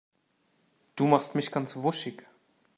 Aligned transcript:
Du 0.95 1.05
machst 1.05 1.35
mich 1.35 1.51
ganz 1.51 1.75
wuschig. 1.75 2.25